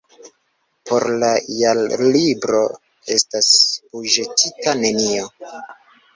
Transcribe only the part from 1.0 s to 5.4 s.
la Jarlibro estas buĝetita nenio.